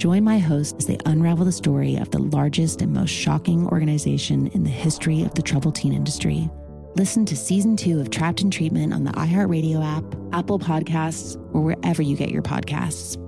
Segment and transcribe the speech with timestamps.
[0.00, 4.46] Join my host as they unravel the story of the largest and most shocking organization
[4.54, 6.48] in the history of the troubled teen industry.
[6.96, 11.60] Listen to season two of Trapped in Treatment on the iHeartRadio app, Apple Podcasts, or
[11.60, 13.18] wherever you get your podcasts.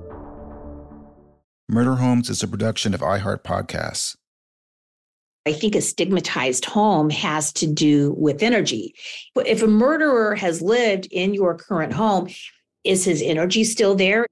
[1.69, 4.17] Murder Homes is a production of iHeart Podcasts.
[5.45, 8.95] I think a stigmatized home has to do with energy.
[9.37, 12.31] If a murderer has lived in your current home,
[12.83, 14.25] is his energy still there?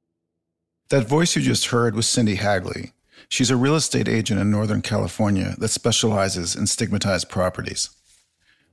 [0.90, 2.92] That voice you just heard was Cindy Hagley.
[3.28, 7.90] She's a real estate agent in Northern California that specializes in stigmatized properties.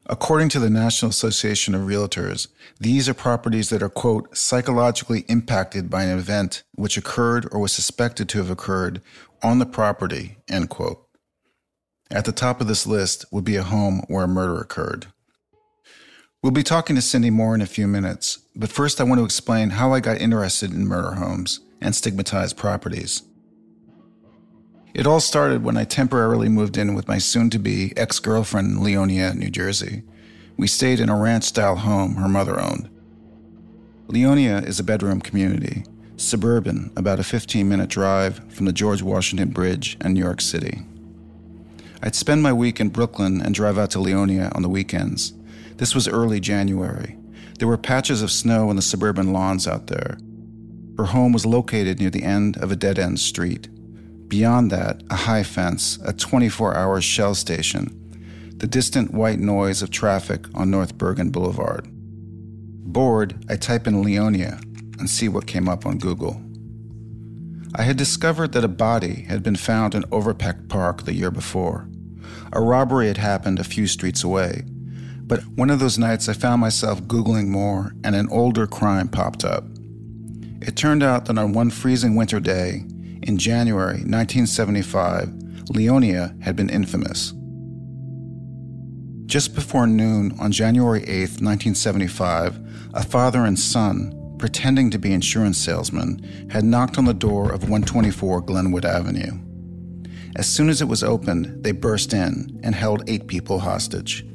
[0.08, 2.48] According to the National Association of Realtors,
[2.80, 7.72] these are properties that are, quote, psychologically impacted by an event which occurred or was
[7.72, 9.00] suspected to have occurred
[9.44, 11.06] on the property, end quote.
[12.10, 15.06] At the top of this list would be a home where a murder occurred.
[16.42, 19.26] We'll be talking to Cindy more in a few minutes, but first I want to
[19.26, 23.24] explain how I got interested in murder homes and stigmatized properties.
[24.94, 28.78] It all started when I temporarily moved in with my soon to be ex girlfriend
[28.78, 30.04] Leonia, New Jersey.
[30.58, 32.90] We stayed in a ranch style home her mother owned.
[34.08, 35.84] Leonia is a bedroom community,
[36.16, 40.82] suburban, about a 15 minute drive from the George Washington Bridge and New York City.
[42.02, 45.34] I'd spend my week in Brooklyn and drive out to Leonia on the weekends.
[45.76, 47.18] This was early January.
[47.60, 50.18] There were patches of snow on the suburban lawns out there.
[50.98, 53.70] Her home was located near the end of a dead end street.
[54.28, 59.92] Beyond that, a high fence, a 24 hour shell station, the distant white noise of
[59.92, 61.88] traffic on North Bergen Boulevard.
[61.90, 64.60] Bored, I type in Leonia
[65.00, 66.42] and see what came up on Google.
[67.76, 71.88] I had discovered that a body had been found in Overpeck Park the year before.
[72.52, 74.64] A robbery had happened a few streets away,
[75.22, 79.46] but one of those nights I found myself Googling more and an older crime popped
[79.46, 79.66] up.
[80.62, 82.86] It turned out that on one freezing winter day,
[83.24, 85.28] in January 1975,
[85.70, 87.34] Leonia had been infamous.
[89.26, 92.60] Just before noon on January 8, 1975,
[92.94, 97.64] a father and son, pretending to be insurance salesmen, had knocked on the door of
[97.64, 99.38] 124 Glenwood Avenue.
[100.38, 104.26] As soon as it was opened, they burst in and held eight people hostage.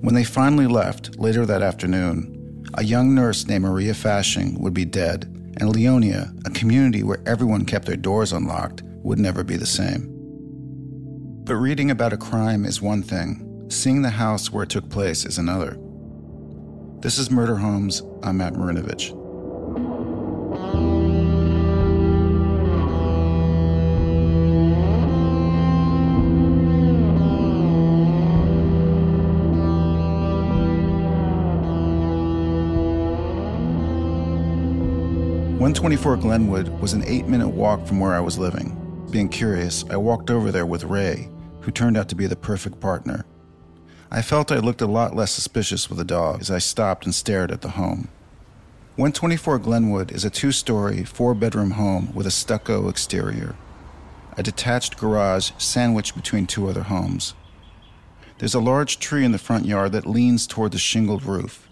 [0.00, 4.84] When they finally left later that afternoon, a young nurse named Maria Fasching would be
[4.84, 9.66] dead, and Leonia, a community where everyone kept their doors unlocked, would never be the
[9.66, 10.08] same.
[11.44, 15.24] But reading about a crime is one thing, seeing the house where it took place
[15.24, 15.76] is another.
[17.00, 18.02] This is Murder Homes.
[18.22, 19.14] I'm Matt Marinovich.
[35.68, 38.74] 124 Glenwood was an eight minute walk from where I was living.
[39.10, 41.28] Being curious, I walked over there with Ray,
[41.60, 43.26] who turned out to be the perfect partner.
[44.10, 47.14] I felt I looked a lot less suspicious with the dog as I stopped and
[47.14, 48.08] stared at the home.
[48.96, 53.54] 124 Glenwood is a two story, four bedroom home with a stucco exterior,
[54.38, 57.34] a detached garage sandwiched between two other homes.
[58.38, 61.68] There's a large tree in the front yard that leans toward the shingled roof.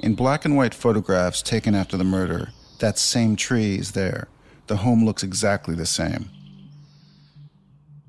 [0.00, 4.28] In black and white photographs taken after the murder, that same tree is there.
[4.66, 6.30] The home looks exactly the same.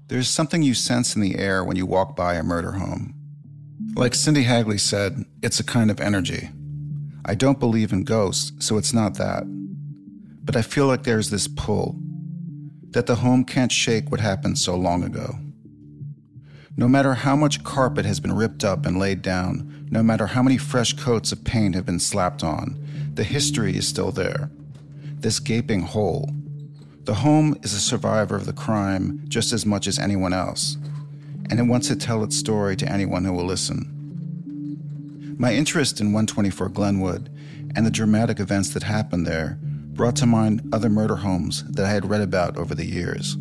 [0.08, 3.14] There's something you sense in the air when you walk by a murder home.
[3.96, 6.50] Like Cindy Hagley said, it's a kind of energy.
[7.26, 9.44] I don't believe in ghosts, so it's not that.
[10.46, 11.98] But I feel like there's this pull
[12.92, 15.36] that the home can't shake what happened so long ago.
[16.78, 20.42] No matter how much carpet has been ripped up and laid down, no matter how
[20.42, 22.80] many fresh coats of paint have been slapped on,
[23.14, 24.50] the history is still there.
[25.20, 26.30] This gaping hole.
[27.06, 30.78] The home is a survivor of the crime just as much as anyone else,
[31.50, 35.36] and it wants to tell its story to anyone who will listen.
[35.40, 37.32] My interest in 124 Glenwood
[37.76, 41.90] and the dramatic events that happened there brought to mind other murder homes that I
[41.90, 43.34] had read about over the years.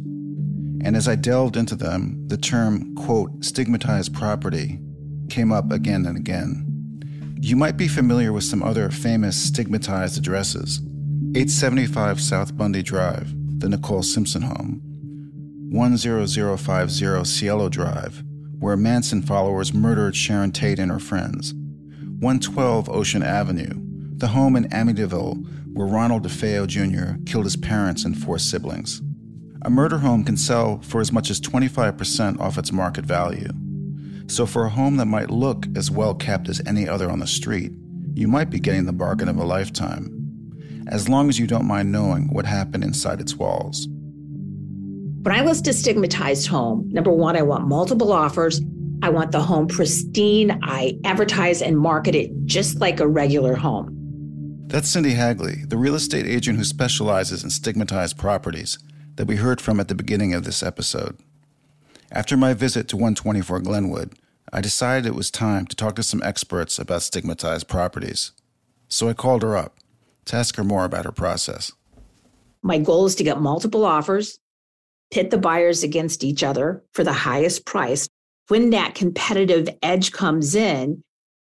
[0.82, 4.80] And as I delved into them, the term, quote, stigmatized property
[5.28, 7.36] came up again and again.
[7.38, 10.80] You might be familiar with some other famous stigmatized addresses
[11.36, 14.80] 875 South Bundy Drive, the Nicole Simpson home,
[15.70, 18.24] 10050 Cielo Drive,
[18.58, 21.52] where Manson followers murdered Sharon Tate and her friends,
[22.20, 23.74] 112 Ocean Avenue,
[24.16, 27.22] the home in Amityville where Ronald DeFeo Jr.
[27.30, 29.02] killed his parents and four siblings.
[29.60, 33.50] A murder home can sell for as much as 25% off its market value.
[34.28, 37.26] So, for a home that might look as well kept as any other on the
[37.26, 37.72] street,
[38.14, 40.15] you might be getting the bargain of a lifetime,
[40.88, 43.88] as long as you don't mind knowing what happened inside its walls.
[45.22, 48.60] When I list a stigmatized home, number one, I want multiple offers.
[49.02, 50.58] I want the home pristine.
[50.62, 53.92] I advertise and market it just like a regular home.
[54.68, 58.78] That's Cindy Hagley, the real estate agent who specializes in stigmatized properties
[59.16, 61.16] that we heard from at the beginning of this episode.
[62.10, 64.14] After my visit to 124 Glenwood,
[64.52, 68.32] I decided it was time to talk to some experts about stigmatized properties.
[68.88, 69.76] So I called her up
[70.26, 71.72] to ask her more about her process.
[72.62, 74.38] My goal is to get multiple offers,
[75.10, 78.08] pit the buyers against each other for the highest price.
[78.48, 81.02] When that competitive edge comes in,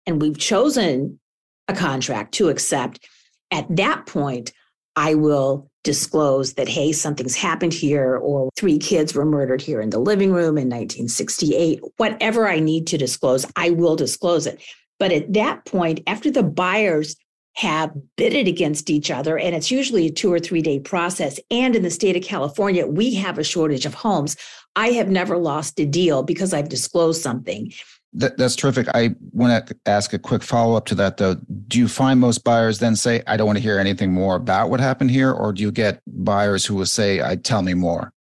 [0.07, 1.21] and we've chosen
[1.69, 3.07] a contract to accept,
[3.51, 4.53] at that point,
[4.97, 9.91] I will disclose that, hey, something's happened here, or three kids were murdered here in
[9.91, 11.81] the living room in 1968.
[11.97, 14.63] Whatever I need to disclose, I will disclose it.
[14.99, 17.17] But at that point, after the buyers
[17.55, 21.77] have bidded against each other, and it's usually a two or three day process, and
[21.77, 24.37] in the state of California, we have a shortage of homes.
[24.75, 27.73] I have never lost a deal because I've disclosed something.
[28.15, 28.89] That, that's terrific.
[28.95, 31.37] I want to ask a quick follow up to that, though.
[31.69, 34.69] Do you find most buyers then say, I don't want to hear anything more about
[34.69, 35.31] what happened here?
[35.33, 38.13] Or do you get buyers who will say, I tell me more?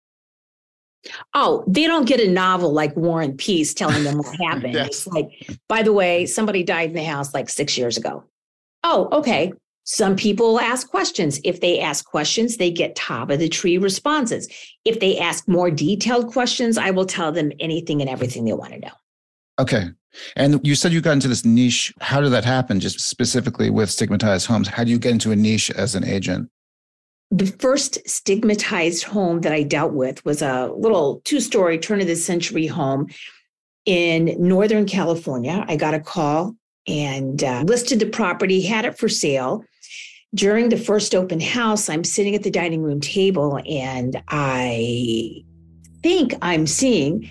[1.35, 4.75] Oh, they don't get a novel like War and Peace telling them what happened.
[4.75, 4.87] yes.
[4.87, 8.25] It's like, by the way, somebody died in the house like six years ago.
[8.85, 9.53] Oh, okay.
[9.85, 11.41] Some people ask questions.
[11.45, 14.49] If they ask questions, they get top of the tree responses.
[14.85, 18.73] If they ask more detailed questions, I will tell them anything and everything they want
[18.75, 18.93] to know.
[19.59, 19.89] Okay.
[20.37, 21.93] And you said you got into this niche.
[22.01, 24.69] How did that happen, just specifically with stigmatized homes?
[24.69, 26.49] How do you get into a niche as an agent?
[27.31, 32.07] The first stigmatized home that I dealt with was a little two story turn of
[32.07, 33.07] the century home
[33.87, 35.65] in Northern California.
[35.67, 36.55] I got a call
[36.87, 39.65] and uh, listed the property, had it for sale.
[40.35, 45.45] During the first open house, I'm sitting at the dining room table and I
[46.03, 47.29] think I'm seeing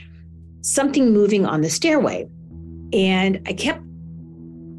[0.61, 2.27] something moving on the stairway.
[2.93, 3.81] And I kept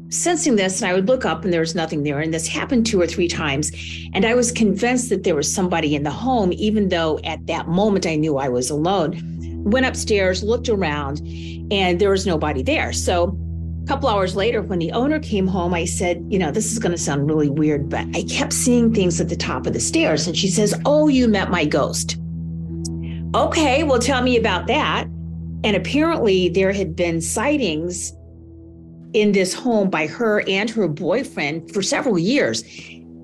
[0.09, 2.19] sensing this, and I would look up and there was nothing there.
[2.19, 3.71] And this happened two or three times.
[4.13, 7.67] And I was convinced that there was somebody in the home, even though at that
[7.67, 9.19] moment I knew I was alone.
[9.65, 11.19] Went upstairs, looked around,
[11.71, 12.93] and there was nobody there.
[12.93, 13.37] So
[13.83, 16.79] a couple hours later, when the owner came home, I said, You know, this is
[16.79, 19.79] going to sound really weird, but I kept seeing things at the top of the
[19.79, 20.25] stairs.
[20.25, 22.17] And she says, Oh, you met my ghost.
[23.35, 25.05] Okay, well, tell me about that.
[25.65, 28.13] And apparently, there had been sightings
[29.11, 32.63] in this home by her and her boyfriend for several years.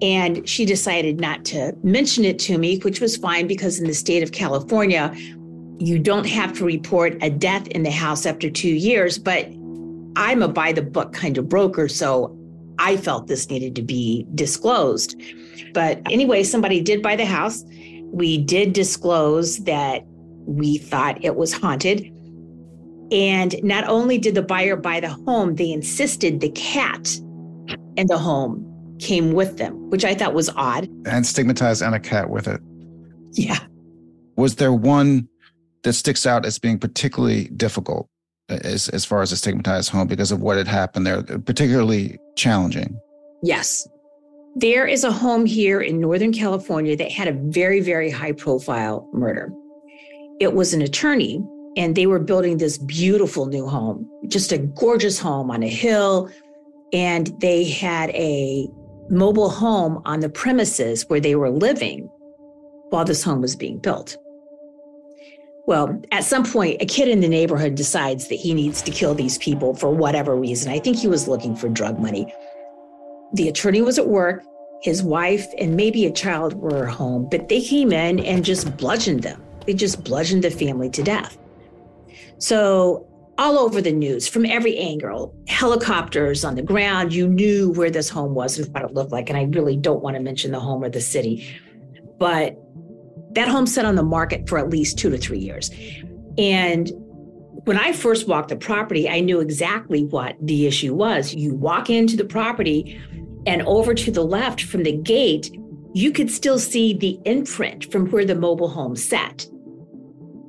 [0.01, 3.93] And she decided not to mention it to me, which was fine because in the
[3.93, 5.15] state of California,
[5.79, 9.17] you don't have to report a death in the house after two years.
[9.17, 9.49] But
[10.15, 11.87] I'm a by the book kind of broker.
[11.87, 12.35] So
[12.79, 15.21] I felt this needed to be disclosed.
[15.73, 17.63] But anyway, somebody did buy the house.
[18.11, 20.03] We did disclose that
[20.45, 22.11] we thought it was haunted.
[23.11, 27.09] And not only did the buyer buy the home, they insisted the cat
[27.97, 28.65] in the home
[28.99, 30.87] came with them, which I thought was odd.
[31.05, 32.59] And stigmatized and a cat with it.
[33.31, 33.59] Yeah.
[34.35, 35.27] Was there one
[35.83, 38.09] that sticks out as being particularly difficult
[38.49, 42.99] as, as far as a stigmatized home because of what had happened there, particularly challenging?
[43.43, 43.87] Yes.
[44.55, 49.07] There is a home here in Northern California that had a very, very high profile
[49.13, 49.51] murder.
[50.39, 51.43] It was an attorney
[51.77, 56.29] and they were building this beautiful new home, just a gorgeous home on a hill,
[56.91, 58.67] and they had a
[59.09, 62.09] mobile home on the premises where they were living
[62.89, 64.17] while this home was being built.
[65.69, 69.13] Well, at some point, a kid in the neighborhood decides that he needs to kill
[69.13, 70.71] these people for whatever reason.
[70.71, 72.33] I think he was looking for drug money.
[73.33, 74.43] The attorney was at work,
[74.81, 79.21] his wife and maybe a child were home, but they came in and just bludgeoned
[79.21, 79.43] them.
[79.67, 81.37] They just bludgeoned the family to death.
[82.39, 83.05] So,
[83.37, 88.09] all over the news from every angle, helicopters on the ground, you knew where this
[88.09, 89.29] home was and what it looked like.
[89.29, 91.47] And I really don't want to mention the home or the city,
[92.17, 92.57] but
[93.31, 95.71] that home sat on the market for at least two to three years.
[96.37, 96.91] And
[97.65, 101.33] when I first walked the property, I knew exactly what the issue was.
[101.33, 102.99] You walk into the property,
[103.45, 105.51] and over to the left from the gate,
[105.93, 109.45] you could still see the imprint from where the mobile home sat.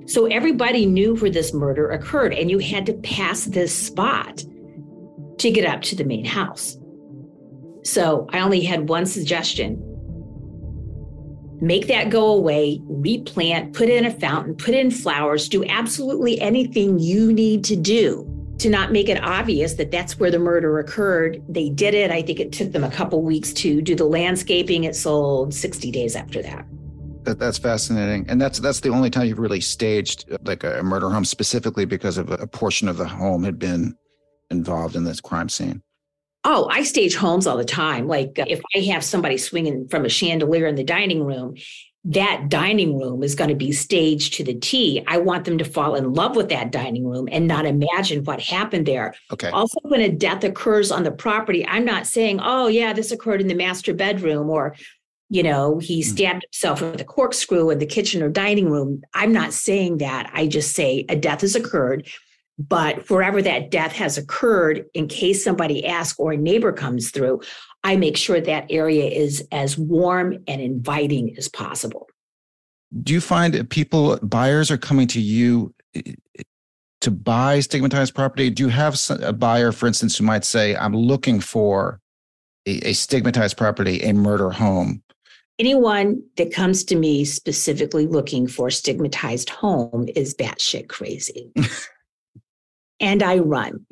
[0.07, 4.45] So everybody knew where this murder occurred, and you had to pass this spot
[5.39, 6.77] to get up to the main house.
[7.85, 9.83] So I only had one suggestion
[11.61, 16.99] make that go away, replant, put in a fountain, put in flowers, do absolutely anything
[16.99, 18.27] you need to do
[18.59, 21.43] to not make it obvious that that's where the murder occurred.
[21.49, 22.11] They did it.
[22.11, 24.85] I think it took them a couple weeks to do the landscaping.
[24.85, 26.67] It sold 60 days after that.
[27.25, 30.83] That, that's fascinating, and that's that's the only time you've really staged uh, like a
[30.83, 33.95] murder home specifically because of a portion of the home had been
[34.51, 35.83] involved in this crime scene.
[36.45, 38.09] Oh, I stage homes all the time.
[38.09, 41.57] Like if I have somebody swinging from a chandelier in the dining room
[42.05, 45.05] that dining room is going to be staged to the T.
[45.07, 48.41] I want them to fall in love with that dining room and not imagine what
[48.41, 49.15] happened there.
[49.31, 49.51] Okay.
[49.51, 53.43] Also, when a death occurs on the property, I'm not saying, oh, yeah, this occurred
[53.43, 54.77] in the master bedroom or,
[55.29, 56.09] you know, he hmm.
[56.09, 59.03] stabbed himself with a corkscrew in the kitchen or dining room.
[59.13, 60.31] I'm not saying that.
[60.33, 62.09] I just say a death has occurred.
[62.69, 67.41] But wherever that death has occurred, in case somebody asks or a neighbor comes through,
[67.85, 72.07] I make sure that area is as warm and inviting as possible.
[73.03, 76.13] Do you find people, buyers are coming to you eh,
[77.01, 78.51] to buy stigmatized property?
[78.51, 81.99] Do you have a buyer, for instance, who might say, I'm looking for
[82.67, 85.03] a, a stigmatized property, a murder home?
[85.59, 91.53] Anyone that comes to me specifically looking for a stigmatized home is batshit crazy.
[93.01, 93.87] and I run.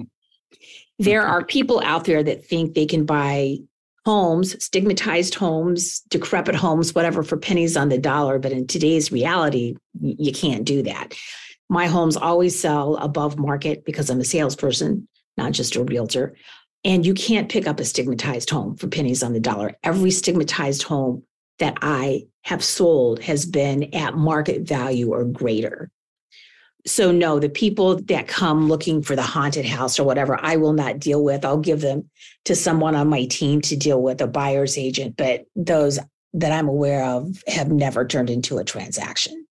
[0.98, 3.58] There are people out there that think they can buy
[4.04, 8.38] homes, stigmatized homes, decrepit homes, whatever, for pennies on the dollar.
[8.38, 11.14] But in today's reality, you can't do that.
[11.68, 16.34] My homes always sell above market because I'm a salesperson, not just a realtor.
[16.84, 19.76] And you can't pick up a stigmatized home for pennies on the dollar.
[19.82, 21.24] Every stigmatized home
[21.58, 25.90] that I have sold has been at market value or greater
[26.88, 30.73] so no the people that come looking for the haunted house or whatever i will
[30.73, 31.45] not deal with.
[31.45, 32.09] I'll give them
[32.45, 35.99] to someone on my team to deal with a buyer's agent but those
[36.35, 39.47] that i'm aware of have never turned into a transaction.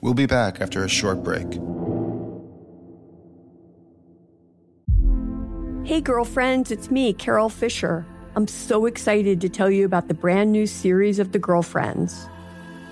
[0.00, 1.46] We'll be back after a short break.
[5.86, 8.06] Hey girlfriends it's me carol fisher.
[8.36, 12.28] I'm so excited to tell you about the brand new series of the girlfriends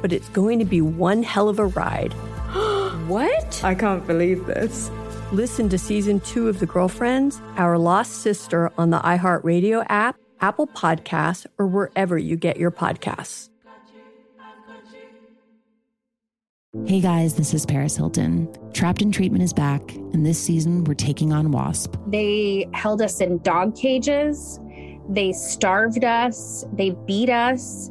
[0.00, 2.12] but it's going to be one hell of a ride.
[3.08, 3.62] what?
[3.64, 4.90] I can't believe this.
[5.32, 10.66] Listen to season two of The Girlfriends, Our Lost Sister on the iHeartRadio app, Apple
[10.66, 13.50] Podcasts, or wherever you get your podcasts.
[16.86, 18.48] Hey guys, this is Paris Hilton.
[18.72, 21.96] Trapped in Treatment is back, and this season we're taking on WASP.
[22.06, 24.60] They held us in dog cages,
[25.08, 27.90] they starved us, they beat us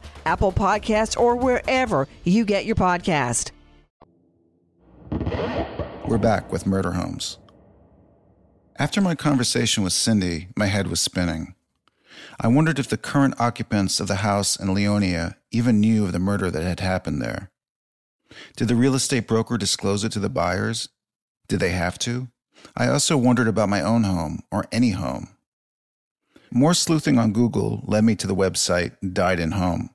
[0.25, 3.51] Apple Podcasts, or wherever you get your podcast.
[6.05, 7.37] We're back with Murder Homes.
[8.77, 11.55] After my conversation with Cindy, my head was spinning.
[12.39, 16.19] I wondered if the current occupants of the house in Leonia even knew of the
[16.19, 17.51] murder that had happened there.
[18.55, 20.89] Did the real estate broker disclose it to the buyers?
[21.47, 22.29] Did they have to?
[22.75, 25.29] I also wondered about my own home, or any home.
[26.51, 29.89] More sleuthing on Google led me to the website Died in Home.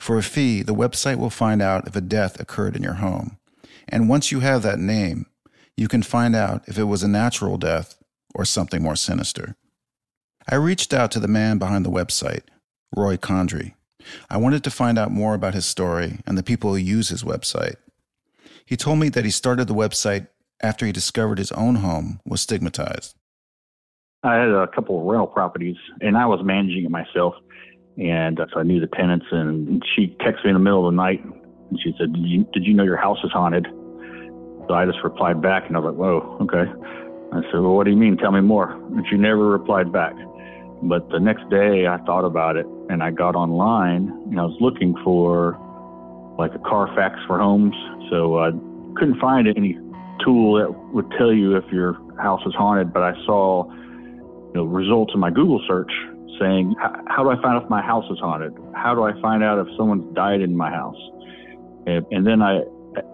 [0.00, 3.36] For a fee, the website will find out if a death occurred in your home.
[3.86, 5.26] And once you have that name,
[5.76, 7.96] you can find out if it was a natural death
[8.34, 9.56] or something more sinister.
[10.48, 12.44] I reached out to the man behind the website,
[12.96, 13.74] Roy Condrey.
[14.30, 17.22] I wanted to find out more about his story and the people who use his
[17.22, 17.76] website.
[18.64, 20.28] He told me that he started the website
[20.62, 23.14] after he discovered his own home was stigmatized.
[24.22, 27.34] I had a couple of rental properties and I was managing it myself.
[28.00, 30.94] And uh, so I knew the tenants, and she texted me in the middle of
[30.94, 33.66] the night, and she said, "Did you, did you know your house is haunted?"
[34.66, 36.70] So I just replied back, and I was like, "Whoa, okay."
[37.32, 38.16] I said, "Well, what do you mean?
[38.16, 40.14] Tell me more." And she never replied back.
[40.82, 44.56] But the next day, I thought about it, and I got online, and I was
[44.60, 45.58] looking for
[46.38, 47.74] like a Carfax for homes.
[48.08, 48.50] So I
[48.96, 49.78] couldn't find any
[50.24, 54.64] tool that would tell you if your house is haunted, but I saw you know,
[54.64, 55.92] results in my Google search
[56.40, 56.74] saying,
[57.06, 58.56] How do I find out if my house is haunted?
[58.74, 60.96] How do I find out if someone's died in my house?
[61.86, 62.62] And, and then I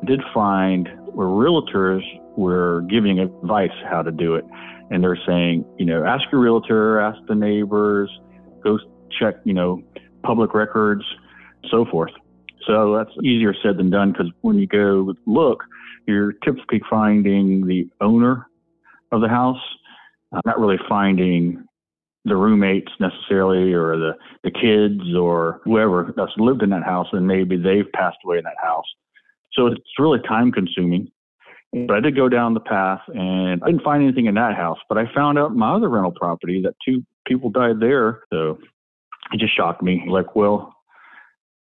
[0.04, 2.02] did find where realtors
[2.36, 4.44] were giving advice how to do it.
[4.90, 8.10] And they're saying, you know, ask your realtor, ask the neighbors,
[8.62, 8.78] go
[9.18, 9.82] check, you know,
[10.22, 11.02] public records,
[11.70, 12.12] so forth.
[12.66, 15.64] So that's easier said than done because when you go look,
[16.06, 18.46] you're typically finding the owner
[19.12, 19.60] of the house,
[20.32, 21.65] uh, not really finding
[22.26, 24.12] the roommates necessarily or the,
[24.42, 28.44] the kids or whoever that's lived in that house and maybe they've passed away in
[28.44, 28.84] that house.
[29.52, 31.10] So it's really time consuming.
[31.72, 34.78] But I did go down the path and I didn't find anything in that house,
[34.88, 38.22] but I found out my other rental property that two people died there.
[38.32, 38.58] So
[39.32, 40.04] it just shocked me.
[40.08, 40.74] Like, well,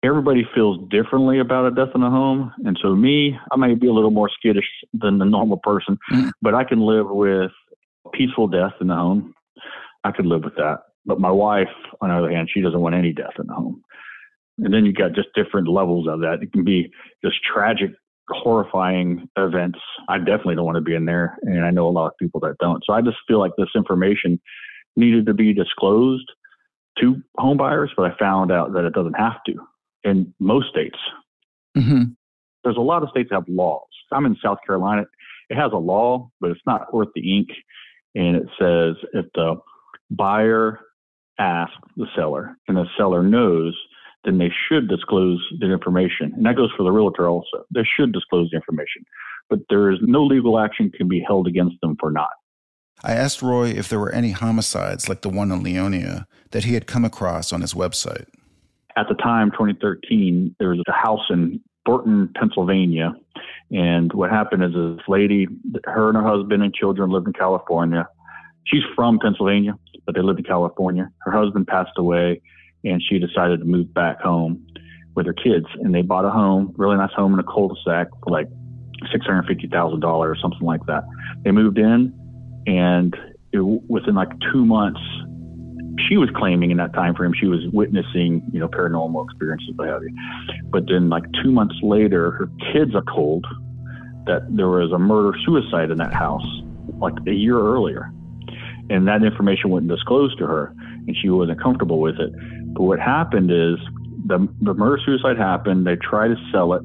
[0.04, 2.54] everybody feels differently about a death in a home.
[2.64, 6.30] And so me, I may be a little more skittish than the normal person, mm-hmm.
[6.42, 7.52] but I can live with
[8.14, 9.34] peaceful death in the home
[10.04, 10.80] I could live with that.
[11.06, 11.68] But my wife,
[12.02, 13.82] on the other hand, she doesn't want any death in the home.
[14.60, 16.40] And then you've got just different levels of that.
[16.42, 16.92] It can be
[17.24, 17.92] just tragic,
[18.30, 19.80] horrifying events.
[20.08, 22.40] I definitely don't want to be in there, and I know a lot of people
[22.42, 22.84] that don't.
[22.86, 24.40] So I just feel like this information
[24.96, 26.30] needed to be disclosed
[27.00, 29.54] to home buyers, but I found out that it doesn't have to
[30.04, 31.00] in most states.
[31.76, 32.12] Mm-hmm.
[32.64, 33.88] There's a lot of states that have laws.
[34.12, 35.06] I'm in South Carolina.
[35.50, 37.50] It has a law, but it's not worth the ink.
[38.16, 39.56] And it says if the
[40.16, 40.80] buyer
[41.40, 43.76] asks the seller and the seller knows,
[44.24, 46.32] then they should disclose the information.
[46.36, 47.66] And that goes for the realtor also.
[47.74, 49.04] They should disclose the information,
[49.50, 52.30] but there is no legal action can be held against them for not.
[53.04, 56.74] I asked Roy if there were any homicides like the one in Leonia that he
[56.74, 58.28] had come across on his website.
[58.96, 63.14] At the time, 2013, there was a house in Burton, Pennsylvania.
[63.72, 65.48] And what happened is this lady,
[65.86, 68.08] her and her husband and children lived in California.
[68.66, 71.10] She's from Pennsylvania, but they lived in California.
[71.22, 72.42] Her husband passed away,
[72.84, 74.66] and she decided to move back home
[75.16, 75.66] with her kids.
[75.82, 78.48] And they bought a home, really nice home in a cul-de-sac for like
[79.14, 81.04] $650,000 or something like that.
[81.44, 82.14] They moved in,
[82.66, 83.16] and
[83.52, 85.02] it, within like two months,
[86.08, 89.88] she was claiming in that time frame she was witnessing, you know, paranormal experiences, what
[89.88, 90.16] have you.
[90.66, 93.46] But then, like two months later, her kids are told
[94.26, 96.46] that there was a murder suicide in that house,
[97.00, 98.12] like a year earlier,
[98.90, 100.74] and that information wasn't disclosed to her,
[101.08, 102.32] and she wasn't comfortable with it.
[102.74, 103.78] But what happened is
[104.26, 105.86] the the murder suicide happened.
[105.86, 106.82] They tried to sell it.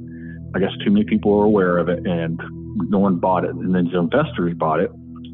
[0.54, 2.40] I guess too many people were aware of it, and
[2.88, 3.50] no one bought it.
[3.50, 4.90] And then some investors bought it,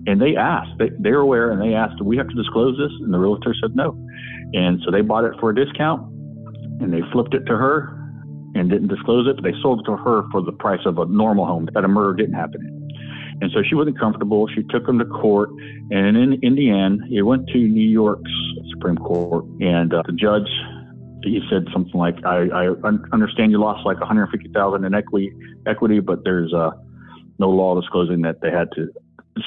[0.07, 2.77] and they asked, they, they were aware and they asked, do we have to disclose
[2.77, 2.92] this?
[3.00, 3.96] And the realtor said no.
[4.53, 6.03] And so they bought it for a discount
[6.81, 7.98] and they flipped it to her
[8.55, 11.07] and didn't disclose it, but they sold it to her for the price of a
[11.07, 12.73] normal home that a murder didn't happen in.
[13.44, 14.48] And so she wasn't comfortable.
[14.48, 15.50] She took them to court.
[15.90, 18.30] And in, in the end, it went to New York's
[18.70, 19.44] Supreme Court.
[19.61, 20.48] And uh, the judge,
[21.22, 22.68] he said something like, I, I
[23.12, 25.30] understand you lost like 150000 in equity,
[25.66, 26.70] equity, but there's uh,
[27.38, 28.88] no law disclosing that they had to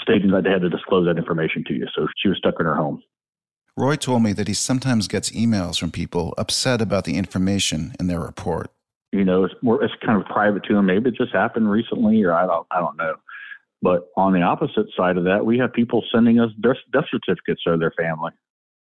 [0.04, 1.88] stating that they had to disclose that information to you.
[1.96, 3.02] So she was stuck in her home.
[3.76, 8.06] Roy told me that he sometimes gets emails from people upset about the information in
[8.06, 8.70] their report.
[9.12, 10.86] You know, it's more it's kind of private to them.
[10.86, 13.16] Maybe it just happened recently, or I don't I don't know.
[13.82, 17.62] But on the opposite side of that, we have people sending us death, death certificates
[17.68, 18.32] of their family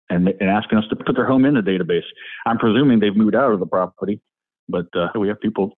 [0.10, 2.08] and, and asking us to put their home in the database.
[2.46, 4.22] I'm presuming they've moved out of the property,
[4.70, 5.78] but uh, we have people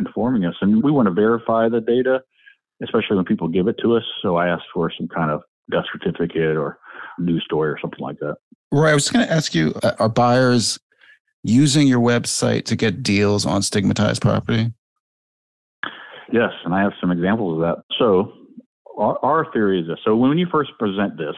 [0.00, 2.22] informing us, and we want to verify the data
[2.82, 4.04] especially when people give it to us.
[4.22, 6.78] So I asked for some kind of death certificate or
[7.18, 8.36] news story or something like that.
[8.72, 10.78] Roy, I was going to ask you uh, are buyers
[11.42, 14.72] using your website to get deals on stigmatized property?
[16.32, 17.84] Yes, and I have some examples of that.
[17.98, 18.32] So
[18.98, 19.98] our, our theory is this.
[20.04, 21.36] So when you first present this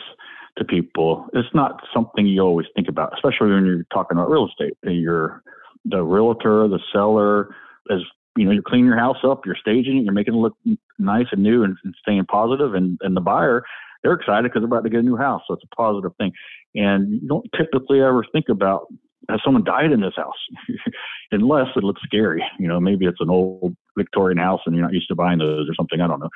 [0.58, 4.48] to people, it's not something you always think about, especially when you're talking about real
[4.48, 4.76] estate.
[4.82, 5.42] You're
[5.84, 7.54] the realtor, the seller,
[7.90, 8.00] as
[8.36, 10.56] you know, you're cleaning your house up, you're staging it, you're making it look
[10.98, 13.62] nice and new and, and staying positive, and, and the buyer,
[14.02, 15.42] they're excited because they're about to get a new house.
[15.46, 16.32] So it's a positive thing.
[16.74, 18.86] And you don't typically ever think about
[19.28, 20.34] has someone died in this house,
[21.32, 22.42] unless it looks scary.
[22.58, 25.68] You know, maybe it's an old Victorian house and you're not used to buying those
[25.68, 26.00] or something.
[26.00, 26.30] I don't know.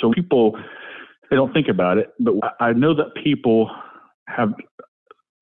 [0.00, 0.58] So people,
[1.30, 2.10] they don't think about it.
[2.18, 3.70] But I know that people
[4.28, 4.52] have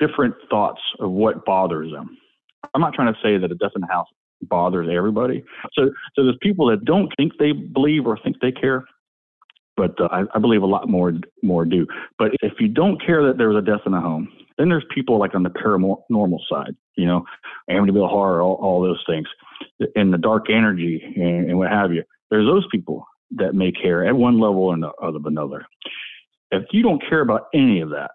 [0.01, 2.17] different thoughts of what bothers them.
[2.75, 4.09] I'm not trying to say that a death in the house
[4.43, 5.43] bothers everybody.
[5.75, 8.85] So, so there's people that don't think they believe or think they care,
[9.77, 11.87] but uh, I, I, believe a lot more more do.
[12.19, 14.85] But if you don't care that there was a death in a home, then there's
[14.93, 17.25] people like on the paranormal side, you know,
[17.71, 19.27] Amityville horror, all, all those things,
[19.95, 22.03] and the dark energy and, and what have you.
[22.31, 25.67] There's those people that may care at one level or another.
[26.51, 28.11] If you don't care about any of that,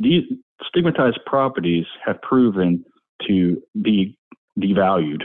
[0.00, 0.22] these
[0.66, 2.84] stigmatized properties have proven
[3.26, 4.16] to be
[4.58, 5.22] devalued.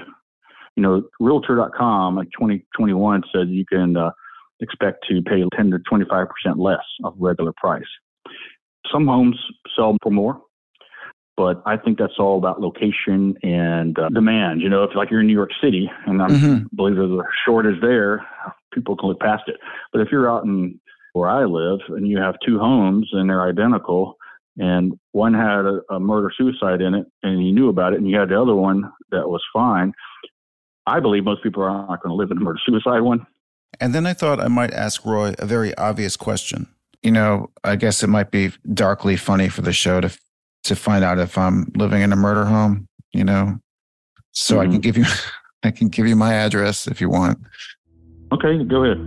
[0.76, 4.12] You know, Realtor.com, like 2021, said you can uh,
[4.62, 7.84] expect to pay 10 to 25 percent less of regular price.
[8.92, 9.38] Some homes
[9.76, 10.42] sell for more,
[11.38, 14.62] but I think that's all about location and uh, demand.
[14.62, 16.76] You know, if like you're in New York City, and I mm-hmm.
[16.76, 18.26] believe there's a shortage there,
[18.74, 19.56] people can look past it.
[19.92, 20.80] But if you're out in
[21.14, 24.18] where I live and you have two homes and they're identical,
[24.58, 28.10] and one had a, a murder suicide in it, and you knew about it, and
[28.10, 29.94] you had the other one that was fine.
[30.86, 33.26] I believe most people are not going to live in a murder suicide one.
[33.80, 36.68] And then I thought I might ask Roy a very obvious question.
[37.04, 40.18] You know, I guess it might be darkly funny for the show to
[40.66, 42.88] to find out if I'm living in a murder home.
[43.12, 43.60] You know,
[44.32, 44.62] so mm-hmm.
[44.62, 44.82] I can mm-hmm.
[44.82, 45.06] give you
[45.64, 47.40] I can give you my address if you want.
[48.32, 48.98] Okay, go ahead.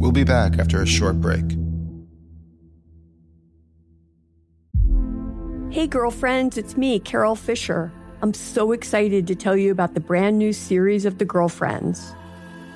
[0.00, 1.44] We'll be back after a short break.
[5.70, 7.92] Hey, girlfriends, it's me, Carol Fisher.
[8.22, 12.14] I'm so excited to tell you about the brand new series of The Girlfriends.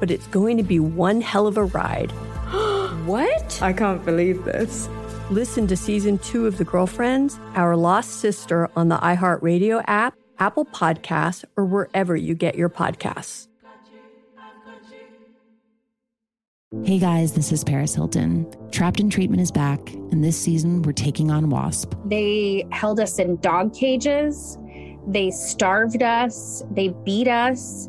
[0.00, 2.10] but it's going to be one hell of a ride.
[3.06, 3.60] what?
[3.62, 4.88] I can't believe this.
[5.30, 10.64] Listen to season two of The Girlfriends, Our Lost Sister on the iHeartRadio app, Apple
[10.64, 13.48] Podcasts, or wherever you get your podcasts.
[16.84, 18.46] Hey guys, this is Paris Hilton.
[18.70, 21.94] Trapped in Treatment is back, and this season we're taking on WASP.
[22.04, 24.58] They held us in dog cages,
[25.06, 27.88] they starved us, they beat us,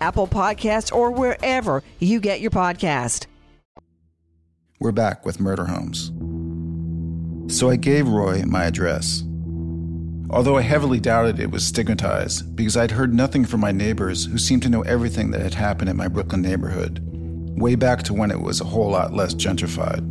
[0.00, 3.26] Apple Podcasts, or wherever you get your podcast.
[4.78, 6.12] We're back with Murder Homes.
[7.48, 9.22] So I gave Roy my address.
[10.28, 14.36] Although I heavily doubted it was stigmatized because I'd heard nothing from my neighbors who
[14.36, 17.00] seemed to know everything that had happened in my Brooklyn neighborhood,
[17.58, 20.04] way back to when it was a whole lot less gentrified.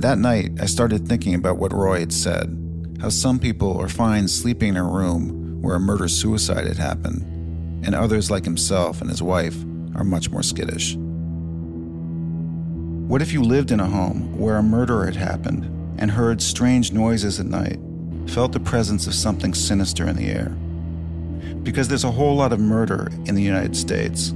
[0.00, 2.54] That night, I started thinking about what Roy had said
[3.00, 7.37] how some people are fine sleeping in a room where a murder suicide had happened
[7.82, 9.56] and others like himself and his wife
[9.94, 10.96] are much more skittish.
[13.08, 15.64] What if you lived in a home where a murder had happened
[15.98, 17.78] and heard strange noises at night,
[18.26, 20.50] felt the presence of something sinister in the air?
[21.62, 24.30] Because there's a whole lot of murder in the United States.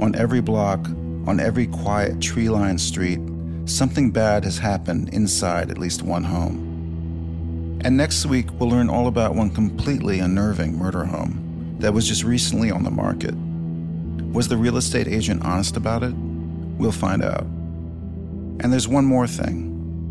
[0.00, 0.84] On every block,
[1.26, 3.20] on every quiet tree lined street,
[3.66, 7.80] something bad has happened inside at least one home.
[7.84, 11.47] And next week, we'll learn all about one completely unnerving murder home
[11.78, 13.34] that was just recently on the market.
[14.32, 16.12] Was the real estate agent honest about it?
[16.78, 17.42] We'll find out.
[18.60, 19.66] And there's one more thing.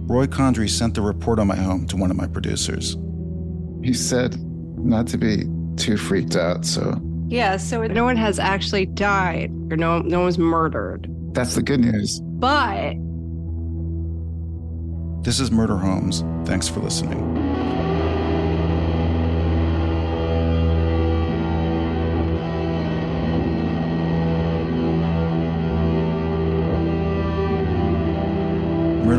[0.08, 2.95] Roy Condrey sent the report on my home to one of my producers.
[3.84, 4.38] He said
[4.77, 5.43] not to be
[5.75, 6.99] too freaked out, so.
[7.27, 11.08] Yeah, so no one has actually died, or no, no one was murdered.
[11.34, 12.21] That's the good news.
[12.21, 12.95] But.
[15.23, 16.23] This is Murder Homes.
[16.47, 17.46] Thanks for listening.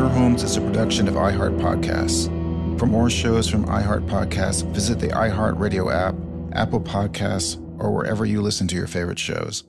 [0.09, 2.27] Murder Homes is a production of iHeart Podcasts.
[2.79, 6.15] For more shows from iHeart Podcasts, visit the iHeart Radio app,
[6.53, 9.65] Apple Podcasts, or wherever you listen to your favorite shows.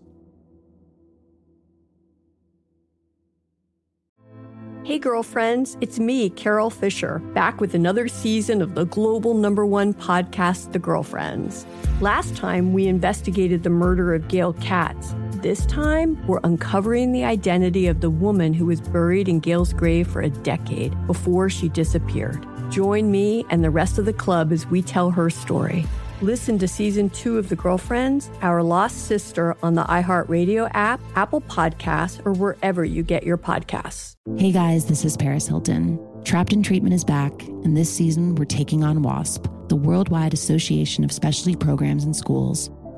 [4.83, 9.92] Hey, girlfriends, it's me, Carol Fisher, back with another season of the global number one
[9.92, 11.66] podcast, The Girlfriends.
[12.00, 17.87] Last time, we investigated the murder of Gail Katz this time, we're uncovering the identity
[17.87, 22.46] of the woman who was buried in Gail's grave for a decade before she disappeared.
[22.70, 25.87] Join me and the rest of the club as we tell her story.
[26.22, 31.40] Listen to season two of The Girlfriends, Our Lost Sister on the iHeartRadio app, Apple
[31.40, 34.16] Podcasts, or wherever you get your podcasts.
[34.37, 35.98] Hey guys, this is Paris Hilton.
[36.24, 41.05] Trapped in Treatment is back, and this season we're taking on WASP, the Worldwide Association
[41.05, 42.70] of Specialty Programs and Schools.